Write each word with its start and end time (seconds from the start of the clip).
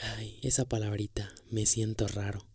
Ay, 0.00 0.38
esa 0.42 0.66
palabrita, 0.66 1.34
me 1.50 1.64
siento 1.64 2.06
raro. 2.06 2.46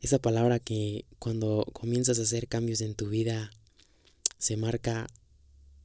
Esa 0.00 0.18
palabra 0.18 0.58
que 0.58 1.04
cuando 1.18 1.66
comienzas 1.72 2.18
a 2.18 2.22
hacer 2.22 2.48
cambios 2.48 2.80
en 2.80 2.94
tu 2.94 3.08
vida 3.08 3.50
se 4.38 4.56
marca 4.56 5.06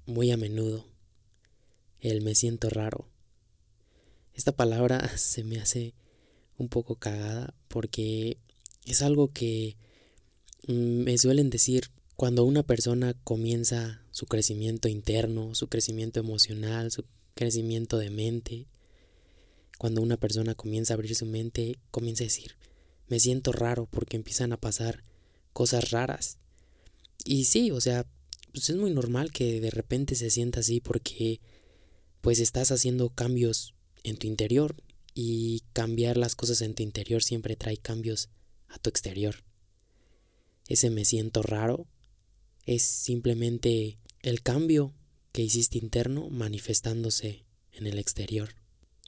muy 0.05 0.31
a 0.31 0.37
menudo. 0.37 0.85
El 1.99 2.21
me 2.21 2.35
siento 2.35 2.69
raro. 2.69 3.09
Esta 4.33 4.51
palabra 4.51 5.09
se 5.17 5.43
me 5.43 5.59
hace 5.59 5.93
un 6.57 6.69
poco 6.69 6.95
cagada 6.95 7.53
porque 7.67 8.37
es 8.85 9.01
algo 9.01 9.29
que 9.29 9.77
mm, 10.67 11.03
me 11.03 11.17
suelen 11.17 11.49
decir 11.49 11.89
cuando 12.15 12.45
una 12.45 12.63
persona 12.63 13.13
comienza 13.23 14.01
su 14.11 14.25
crecimiento 14.25 14.87
interno, 14.87 15.55
su 15.55 15.67
crecimiento 15.67 16.19
emocional, 16.19 16.91
su 16.91 17.03
crecimiento 17.33 17.97
de 17.97 18.09
mente, 18.09 18.67
cuando 19.77 20.01
una 20.01 20.17
persona 20.17 20.55
comienza 20.55 20.93
a 20.93 20.95
abrir 20.95 21.15
su 21.15 21.25
mente, 21.25 21.77
comienza 21.91 22.23
a 22.23 22.27
decir, 22.27 22.55
me 23.07 23.19
siento 23.19 23.51
raro 23.51 23.87
porque 23.87 24.17
empiezan 24.17 24.53
a 24.53 24.59
pasar 24.59 25.03
cosas 25.53 25.91
raras. 25.91 26.37
Y 27.23 27.45
sí, 27.45 27.71
o 27.71 27.81
sea, 27.81 28.05
pues 28.51 28.69
es 28.69 28.75
muy 28.75 28.91
normal 28.91 29.31
que 29.31 29.59
de 29.59 29.71
repente 29.71 30.15
se 30.15 30.29
sienta 30.29 30.61
así 30.61 30.79
porque 30.79 31.41
pues 32.21 32.39
estás 32.39 32.71
haciendo 32.71 33.09
cambios 33.09 33.75
en 34.03 34.17
tu 34.17 34.27
interior 34.27 34.83
y 35.13 35.63
cambiar 35.73 36.17
las 36.17 36.35
cosas 36.35 36.61
en 36.61 36.73
tu 36.73 36.83
interior 36.83 37.23
siempre 37.23 37.55
trae 37.55 37.77
cambios 37.77 38.29
a 38.67 38.79
tu 38.79 38.89
exterior. 38.89 39.43
Ese 40.67 40.89
me 40.89 41.05
siento 41.05 41.43
raro 41.43 41.87
es 42.65 42.83
simplemente 42.83 43.99
el 44.21 44.41
cambio 44.41 44.93
que 45.31 45.43
hiciste 45.43 45.77
interno 45.77 46.29
manifestándose 46.29 47.45
en 47.73 47.85
el 47.87 47.99
exterior 47.99 48.55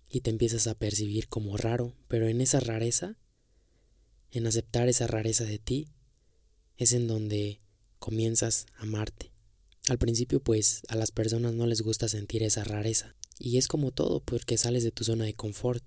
y 0.10 0.22
te 0.22 0.30
empiezas 0.30 0.68
a 0.68 0.76
percibir 0.76 1.28
como 1.28 1.58
raro, 1.58 1.94
pero 2.08 2.28
en 2.28 2.42
esa 2.42 2.60
rareza, 2.60 3.18
en 4.32 4.48
aceptar 4.48 4.88
esa 4.88 5.08
rareza 5.08 5.44
de 5.44 5.60
ti, 5.60 5.90
es 6.78 6.94
en 6.94 7.08
donde 7.08 7.60
comienzas 8.00 8.66
a 8.76 8.84
amarte. 8.84 9.32
Al 9.90 9.98
principio 9.98 10.42
pues 10.42 10.82
a 10.90 10.96
las 10.96 11.12
personas 11.12 11.54
no 11.54 11.66
les 11.66 11.82
gusta 11.82 12.08
sentir 12.08 12.44
esa 12.44 12.64
rareza 12.64 13.16
y 13.40 13.58
es 13.58 13.68
como 13.68 13.92
todo 13.92 14.20
porque 14.22 14.58
sales 14.58 14.84
de 14.84 14.92
tu 14.92 15.04
zona 15.04 15.26
de 15.26 15.34
confort 15.34 15.84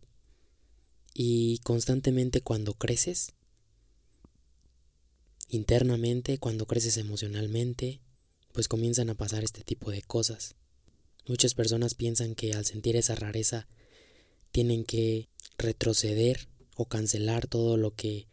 y 1.13 1.59
constantemente 1.59 2.41
cuando 2.41 2.75
creces, 2.75 3.35
internamente, 5.49 6.39
cuando 6.39 6.67
creces 6.67 6.97
emocionalmente, 6.97 8.01
pues 8.53 8.69
comienzan 8.69 9.11
a 9.11 9.15
pasar 9.15 9.45
este 9.45 9.63
tipo 9.63 9.91
de 9.91 10.03
cosas. 10.03 10.55
Muchas 11.27 11.55
personas 11.55 11.95
piensan 11.95 12.35
que 12.35 12.53
al 12.55 12.65
sentir 12.65 12.97
esa 12.97 13.15
rareza 13.15 13.69
tienen 14.53 14.85
que 14.85 15.29
retroceder 15.59 16.49
o 16.77 16.87
cancelar 16.87 17.47
todo 17.47 17.77
lo 17.77 17.95
que 17.95 18.29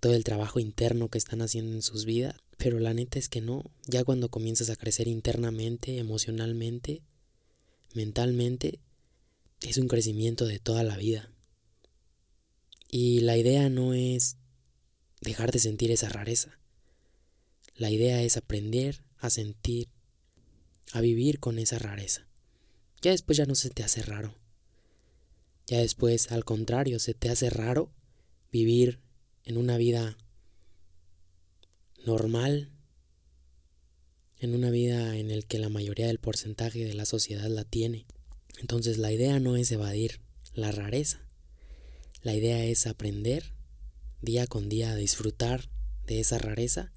todo 0.00 0.14
el 0.14 0.24
trabajo 0.24 0.60
interno 0.60 1.08
que 1.08 1.18
están 1.18 1.42
haciendo 1.42 1.72
en 1.72 1.82
sus 1.82 2.04
vidas, 2.04 2.36
pero 2.56 2.78
la 2.78 2.94
neta 2.94 3.18
es 3.18 3.28
que 3.28 3.40
no, 3.40 3.64
ya 3.86 4.04
cuando 4.04 4.30
comienzas 4.30 4.70
a 4.70 4.76
crecer 4.76 5.08
internamente, 5.08 5.98
emocionalmente, 5.98 7.02
mentalmente, 7.94 8.80
es 9.60 9.78
un 9.78 9.88
crecimiento 9.88 10.46
de 10.46 10.58
toda 10.58 10.82
la 10.82 10.96
vida. 10.96 11.32
Y 12.90 13.20
la 13.20 13.36
idea 13.36 13.68
no 13.68 13.92
es 13.92 14.36
dejar 15.20 15.52
de 15.52 15.58
sentir 15.58 15.90
esa 15.90 16.08
rareza. 16.08 16.58
La 17.74 17.90
idea 17.90 18.22
es 18.22 18.36
aprender 18.36 19.04
a 19.18 19.30
sentir, 19.30 19.88
a 20.92 21.00
vivir 21.00 21.38
con 21.38 21.58
esa 21.58 21.78
rareza. 21.78 22.26
Ya 23.02 23.10
después 23.10 23.38
ya 23.38 23.46
no 23.46 23.54
se 23.54 23.70
te 23.70 23.82
hace 23.82 24.02
raro. 24.02 24.34
Ya 25.68 25.80
después, 25.80 26.32
al 26.32 26.46
contrario, 26.46 26.98
se 26.98 27.12
te 27.12 27.28
hace 27.28 27.50
raro 27.50 27.92
vivir 28.50 29.00
en 29.44 29.58
una 29.58 29.76
vida 29.76 30.16
normal, 32.06 32.72
en 34.38 34.54
una 34.54 34.70
vida 34.70 35.18
en 35.18 35.30
el 35.30 35.46
que 35.46 35.58
la 35.58 35.68
mayoría 35.68 36.06
del 36.06 36.20
porcentaje 36.20 36.86
de 36.86 36.94
la 36.94 37.04
sociedad 37.04 37.48
la 37.48 37.64
tiene. 37.64 38.06
Entonces 38.58 38.96
la 38.96 39.12
idea 39.12 39.40
no 39.40 39.56
es 39.56 39.70
evadir 39.70 40.22
la 40.54 40.72
rareza. 40.72 41.20
La 42.22 42.34
idea 42.34 42.64
es 42.64 42.86
aprender 42.86 43.52
día 44.22 44.46
con 44.46 44.70
día 44.70 44.92
a 44.92 44.96
disfrutar 44.96 45.68
de 46.06 46.20
esa 46.20 46.38
rareza 46.38 46.92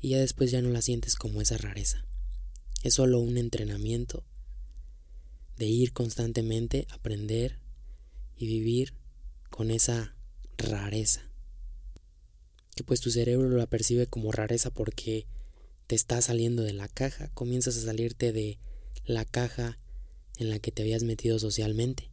y 0.00 0.10
ya 0.10 0.18
después 0.18 0.50
ya 0.50 0.62
no 0.62 0.70
la 0.70 0.80
sientes 0.80 1.16
como 1.16 1.42
esa 1.42 1.58
rareza. 1.58 2.06
Es 2.82 2.94
solo 2.94 3.18
un 3.18 3.36
entrenamiento 3.36 4.24
de 5.58 5.66
ir 5.66 5.92
constantemente, 5.92 6.86
aprender 6.88 7.58
y 8.40 8.46
vivir 8.46 8.94
con 9.50 9.70
esa 9.70 10.16
rareza. 10.56 11.30
Que 12.74 12.82
pues 12.82 13.00
tu 13.00 13.10
cerebro 13.10 13.50
la 13.50 13.66
percibe 13.66 14.06
como 14.06 14.32
rareza 14.32 14.70
porque 14.70 15.26
te 15.86 15.94
está 15.94 16.22
saliendo 16.22 16.62
de 16.62 16.72
la 16.72 16.88
caja, 16.88 17.28
comienzas 17.34 17.76
a 17.76 17.82
salirte 17.82 18.32
de 18.32 18.58
la 19.04 19.26
caja 19.26 19.76
en 20.38 20.48
la 20.48 20.58
que 20.58 20.72
te 20.72 20.80
habías 20.80 21.02
metido 21.02 21.38
socialmente. 21.38 22.10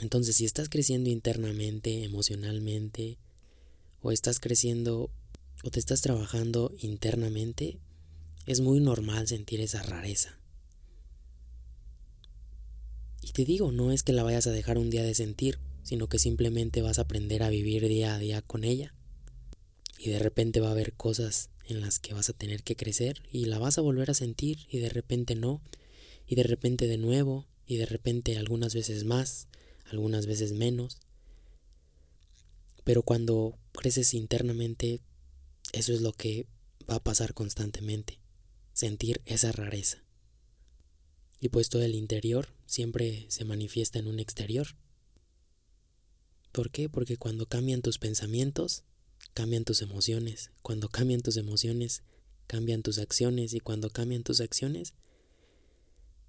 Entonces, 0.00 0.36
si 0.36 0.44
estás 0.44 0.68
creciendo 0.68 1.10
internamente, 1.10 2.04
emocionalmente, 2.04 3.18
o 4.00 4.12
estás 4.12 4.38
creciendo 4.38 5.10
o 5.64 5.70
te 5.70 5.80
estás 5.80 6.02
trabajando 6.02 6.72
internamente, 6.78 7.80
es 8.46 8.60
muy 8.60 8.78
normal 8.78 9.26
sentir 9.26 9.60
esa 9.60 9.82
rareza. 9.82 10.38
Y 13.22 13.32
te 13.32 13.44
digo, 13.44 13.70
no 13.70 13.92
es 13.92 14.02
que 14.02 14.12
la 14.12 14.24
vayas 14.24 14.46
a 14.48 14.52
dejar 14.52 14.78
un 14.78 14.90
día 14.90 15.04
de 15.04 15.14
sentir, 15.14 15.58
sino 15.84 16.08
que 16.08 16.18
simplemente 16.18 16.82
vas 16.82 16.98
a 16.98 17.02
aprender 17.02 17.42
a 17.42 17.48
vivir 17.48 17.86
día 17.88 18.14
a 18.14 18.18
día 18.18 18.42
con 18.42 18.64
ella. 18.64 18.94
Y 19.96 20.10
de 20.10 20.18
repente 20.18 20.60
va 20.60 20.68
a 20.68 20.72
haber 20.72 20.94
cosas 20.94 21.50
en 21.64 21.80
las 21.80 22.00
que 22.00 22.12
vas 22.12 22.28
a 22.28 22.32
tener 22.32 22.64
que 22.64 22.76
crecer 22.76 23.22
y 23.30 23.44
la 23.44 23.58
vas 23.58 23.78
a 23.78 23.82
volver 23.82 24.10
a 24.10 24.14
sentir 24.14 24.66
y 24.68 24.78
de 24.78 24.88
repente 24.88 25.36
no, 25.36 25.62
y 26.26 26.34
de 26.34 26.42
repente 26.42 26.88
de 26.88 26.98
nuevo, 26.98 27.46
y 27.66 27.76
de 27.76 27.86
repente 27.86 28.36
algunas 28.36 28.74
veces 28.74 29.04
más, 29.04 29.46
algunas 29.86 30.26
veces 30.26 30.52
menos. 30.52 30.98
Pero 32.84 33.02
cuando 33.02 33.56
creces 33.72 34.14
internamente, 34.14 35.00
eso 35.72 35.92
es 35.92 36.00
lo 36.00 36.12
que 36.12 36.46
va 36.90 36.96
a 36.96 37.04
pasar 37.04 37.34
constantemente, 37.34 38.18
sentir 38.72 39.22
esa 39.24 39.52
rareza. 39.52 40.02
Y 41.42 41.48
pues 41.48 41.68
todo 41.68 41.82
el 41.82 41.96
interior 41.96 42.54
siempre 42.66 43.26
se 43.28 43.44
manifiesta 43.44 43.98
en 43.98 44.06
un 44.06 44.20
exterior. 44.20 44.76
¿Por 46.52 46.70
qué? 46.70 46.88
Porque 46.88 47.16
cuando 47.16 47.46
cambian 47.46 47.82
tus 47.82 47.98
pensamientos, 47.98 48.84
cambian 49.34 49.64
tus 49.64 49.82
emociones. 49.82 50.52
Cuando 50.62 50.88
cambian 50.88 51.20
tus 51.20 51.36
emociones, 51.36 52.04
cambian 52.46 52.84
tus 52.84 52.98
acciones. 52.98 53.54
Y 53.54 53.58
cuando 53.58 53.90
cambian 53.90 54.22
tus 54.22 54.40
acciones, 54.40 54.94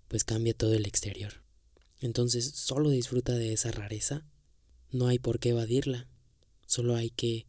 pues 0.07 0.23
cambia 0.23 0.56
todo 0.56 0.73
el 0.73 0.88
exterior. 0.88 1.44
Entonces 2.00 2.50
solo 2.50 2.90
disfruta 2.90 3.34
de 3.34 3.53
esa 3.53 3.69
rareza. 3.69 4.25
No 4.90 5.06
hay 5.06 5.19
por 5.19 5.40
qué 5.40 5.50
evadirla. 5.50 6.07
Solo 6.66 6.96
hay 6.96 7.12
que 7.12 7.46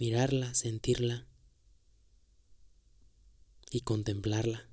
mirarla, 0.00 0.54
sentirla 0.54 1.28
y 3.70 3.82
contemplarla. 3.82 4.69